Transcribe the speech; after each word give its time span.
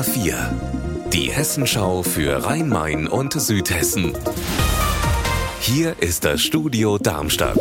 HR4, 0.00 0.34
die 1.12 1.30
Hessenschau 1.30 2.02
für 2.02 2.42
Rhein-Main 2.46 3.06
und 3.06 3.34
Südhessen. 3.34 4.14
Hier 5.60 5.94
ist 6.00 6.24
das 6.24 6.40
Studio 6.40 6.96
Darmstadt. 6.96 7.58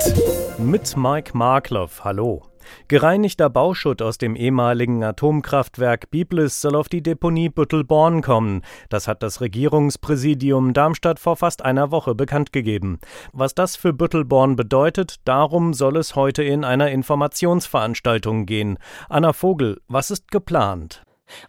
Mit 0.57 0.95
Mike 0.95 1.37
Markloff, 1.37 2.05
hallo. 2.05 2.43
Gereinigter 2.87 3.49
Bauschutt 3.49 4.01
aus 4.01 4.17
dem 4.17 4.37
ehemaligen 4.37 5.03
Atomkraftwerk 5.03 6.11
Biblis 6.11 6.61
soll 6.61 6.77
auf 6.77 6.87
die 6.87 7.03
Deponie 7.03 7.49
Büttelborn 7.49 8.21
kommen. 8.21 8.61
Das 8.87 9.09
hat 9.09 9.21
das 9.21 9.41
Regierungspräsidium 9.41 10.71
Darmstadt 10.73 11.19
vor 11.19 11.35
fast 11.35 11.65
einer 11.65 11.91
Woche 11.91 12.15
bekannt 12.15 12.53
gegeben. 12.53 12.99
Was 13.33 13.53
das 13.53 13.75
für 13.75 13.91
Büttelborn 13.91 14.55
bedeutet, 14.55 15.15
darum 15.25 15.73
soll 15.73 15.97
es 15.97 16.15
heute 16.15 16.43
in 16.43 16.63
einer 16.63 16.89
Informationsveranstaltung 16.89 18.45
gehen. 18.45 18.77
Anna 19.09 19.33
Vogel, 19.33 19.81
was 19.89 20.09
ist 20.09 20.31
geplant? 20.31 21.03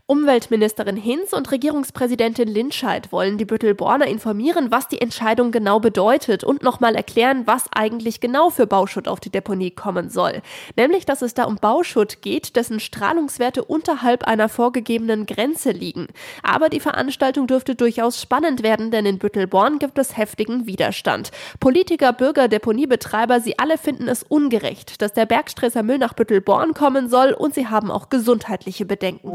Umweltministerin 0.07 0.97
Hinz 0.97 1.33
und 1.33 1.51
Regierungspräsidentin 1.51 2.49
Linscheid 2.49 3.13
wollen 3.13 3.39
die 3.39 3.45
Büttelborner 3.45 4.07
informieren, 4.07 4.71
was 4.71 4.89
die 4.89 5.01
Entscheidung 5.01 5.51
genau 5.51 5.81
bedeutet 5.81 6.45
und 6.45 6.63
nochmal 6.63 6.95
erklären, 6.95 7.47
was 7.47 7.65
eigentlich 7.73 8.21
genau 8.21 8.51
für 8.51 8.67
Bauschutt 8.67 9.09
auf 9.09 9.21
die 9.21 9.31
Deponie 9.31 9.71
kommen 9.71 10.11
soll. 10.11 10.43
Nämlich, 10.77 11.07
dass 11.07 11.23
es 11.23 11.35
da 11.35 11.45
um 11.45 11.57
Bauschutt 11.57 12.23
geht, 12.23 12.57
dessen 12.57 12.81
Strahlungswerte 12.81 13.65
unterhalb 13.65 14.25
einer 14.25 14.49
vorgegebenen 14.49 15.27
Grenze 15.27 15.71
liegen. 15.71 16.09
Aber 16.43 16.69
die 16.69 16.81
Veranstaltung 16.81 17.47
dürfte 17.47 17.75
durchaus 17.75 18.21
spannend 18.21 18.63
werden, 18.63 18.91
denn 18.91 19.07
in 19.07 19.19
Büttelborn 19.19 19.79
gibt 19.79 19.99
es 19.99 20.17
heftigen 20.17 20.67
Widerstand. 20.67 21.31
Politiker, 21.61 22.13
Bürger, 22.13 22.49
Deponiebetreiber, 22.49 23.41
sie 23.41 23.59
alle 23.59 23.79
finden 23.79 24.09
es 24.09 24.23
ungerecht, 24.23 25.03
dass 25.03 25.13
der 25.13 25.27
Bergstresser 25.27 25.83
Müll 25.83 25.99
nach 25.99 26.15
Büttelborn 26.15 26.75
kommen 26.75 27.09
soll 27.09 27.33
und 27.33 27.55
sie 27.55 27.69
haben 27.69 27.91
auch 27.91 28.09
gesundheitliche 28.09 28.85
Bedenken. 28.85 29.31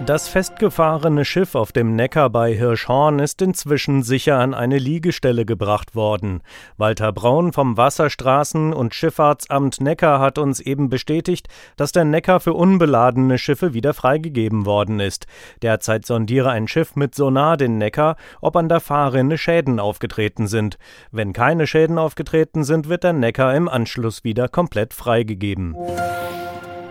Das 0.00 0.28
festgefahrene 0.28 1.24
Schiff 1.24 1.54
auf 1.54 1.72
dem 1.72 1.96
Neckar 1.96 2.28
bei 2.28 2.52
Hirschhorn 2.52 3.20
ist 3.20 3.40
inzwischen 3.40 4.02
sicher 4.02 4.38
an 4.38 4.52
eine 4.52 4.76
Liegestelle 4.76 5.46
gebracht 5.46 5.94
worden. 5.94 6.42
Walter 6.76 7.10
Braun 7.12 7.52
vom 7.52 7.78
Wasserstraßen- 7.78 8.72
und 8.72 8.94
Schifffahrtsamt 8.94 9.80
Neckar 9.80 10.20
hat 10.20 10.36
uns 10.36 10.60
eben 10.60 10.90
bestätigt, 10.90 11.48
dass 11.76 11.92
der 11.92 12.04
Neckar 12.04 12.40
für 12.40 12.52
unbeladene 12.52 13.38
Schiffe 13.38 13.72
wieder 13.72 13.94
freigegeben 13.94 14.66
worden 14.66 15.00
ist. 15.00 15.26
Derzeit 15.62 16.04
sondiere 16.04 16.50
ein 16.50 16.68
Schiff 16.68 16.96
mit 16.96 17.14
Sonar 17.14 17.56
den 17.56 17.78
Neckar, 17.78 18.16
ob 18.42 18.56
an 18.56 18.68
der 18.68 18.80
Fahrrinne 18.80 19.38
Schäden 19.38 19.80
aufgetreten 19.80 20.48
sind. 20.48 20.76
Wenn 21.12 21.32
keine 21.32 21.66
Schäden 21.66 21.96
aufgetreten 21.96 22.64
sind, 22.64 22.90
wird 22.90 23.04
der 23.04 23.14
Neckar 23.14 23.54
im 23.54 23.68
Anschluss 23.68 24.22
wieder 24.22 24.48
komplett 24.48 24.92
freigegeben. 24.92 25.74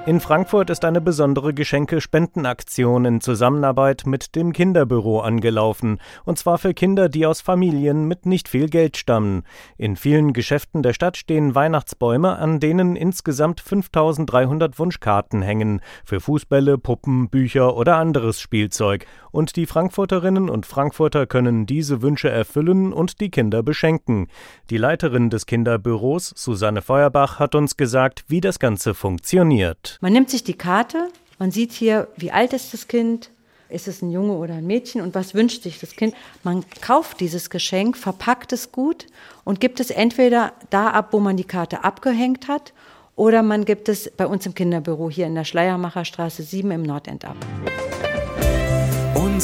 In 0.06 0.20
Frankfurt 0.20 0.70
ist 0.70 0.84
eine 0.84 1.00
besondere 1.00 1.54
Geschenke-Spendenaktion 1.54 3.06
in 3.06 3.22
Zusammenarbeit 3.22 4.04
mit 4.06 4.36
dem 4.36 4.52
Kinderbüro 4.52 5.22
angelaufen, 5.22 6.02
und 6.26 6.38
zwar 6.38 6.58
für 6.58 6.74
Kinder, 6.74 7.08
die 7.08 7.26
aus 7.26 7.40
Familien 7.40 8.06
mit 8.06 8.26
nicht 8.26 8.50
viel 8.50 8.68
Geld 8.68 8.98
stammen. 8.98 9.44
In 9.78 9.96
vielen 9.96 10.34
Geschäften 10.34 10.84
der 10.84 10.92
Stadt 10.92 11.16
stehen 11.16 11.56
Weihnachtsbäume, 11.56 12.38
an 12.38 12.60
denen 12.60 12.98
insgesamt 12.98 13.62
5300 13.62 14.78
Wunschkarten 14.78 15.42
hängen, 15.42 15.80
für 16.04 16.20
Fußbälle, 16.20 16.78
Puppen, 16.78 17.30
Bücher 17.30 17.78
oder 17.78 17.96
anderes 17.96 18.42
Spielzeug. 18.42 19.06
Und 19.34 19.56
die 19.56 19.66
Frankfurterinnen 19.66 20.48
und 20.48 20.68
Frankfurter 20.68 21.26
können 21.26 21.66
diese 21.66 22.04
Wünsche 22.04 22.30
erfüllen 22.30 22.94
und 22.94 23.20
die 23.20 23.32
Kinder 23.32 23.64
beschenken. 23.64 24.28
Die 24.70 24.78
Leiterin 24.78 25.32
des 25.32 25.48
Kinderbüros, 25.48 26.34
Susanne 26.36 26.84
Feuerbach, 26.84 27.40
hat 27.40 27.56
uns 27.56 27.76
gesagt, 27.76 28.26
wie 28.28 28.42
das 28.42 28.60
Ganze 28.60 28.94
funktioniert. 28.94 29.98
Man 30.02 30.14
nimmt 30.14 30.30
sich 30.30 30.44
die 30.44 30.54
Karte, 30.54 31.10
man 31.40 31.50
sieht 31.50 31.72
hier, 31.72 32.10
wie 32.16 32.32
alt 32.32 32.54
ist 32.54 32.76
das 32.76 32.88
Kind, 32.88 33.32
ist 33.70 33.88
es 33.88 34.04
ein 34.04 34.12
Junge 34.12 34.34
oder 34.34 34.54
ein 34.54 34.68
Mädchen 34.68 35.02
und 35.02 35.16
was 35.16 35.34
wünscht 35.34 35.64
sich 35.64 35.80
das 35.80 35.96
Kind. 35.96 36.14
Man 36.44 36.64
kauft 36.82 37.20
dieses 37.20 37.50
Geschenk, 37.50 37.98
verpackt 37.98 38.54
es 38.54 38.72
gut 38.72 39.08
und 39.44 39.60
gibt 39.60 39.80
es 39.80 39.90
entweder 39.90 40.54
da 40.70 40.92
ab, 40.92 41.08
wo 41.10 41.20
man 41.20 41.38
die 41.38 41.44
Karte 41.44 41.84
abgehängt 41.84 42.48
hat, 42.48 42.72
oder 43.16 43.42
man 43.42 43.66
gibt 43.66 43.90
es 43.90 44.12
bei 44.12 44.28
uns 44.28 44.46
im 44.46 44.54
Kinderbüro 44.54 45.10
hier 45.10 45.26
in 45.26 45.36
der 45.36 45.44
Schleiermacherstraße 45.44 46.44
7 46.44 46.70
im 46.70 46.84
Nordend 46.84 47.26
ab. 47.26 47.36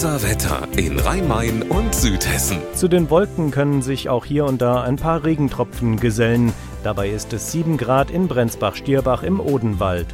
Unser 0.02 0.24
Wetter 0.24 0.66
in 0.78 0.98
Rhein-Main 0.98 1.62
und 1.62 1.94
Südhessen. 1.94 2.60
Zu 2.74 2.88
den 2.88 3.10
Wolken 3.10 3.52
können 3.52 3.82
sich 3.82 4.08
auch 4.08 4.24
hier 4.24 4.46
und 4.46 4.62
da 4.62 4.82
ein 4.82 4.96
paar 4.96 5.26
Regentropfen 5.26 6.00
gesellen. 6.00 6.54
Dabei 6.86 7.10
ist 7.10 7.34
es 7.34 7.52
7 7.52 7.76
Grad 7.76 8.10
in 8.10 8.30
Brenzbach-Stierbach 8.30 9.24
im 9.24 9.42
Odenwald. 9.42 10.08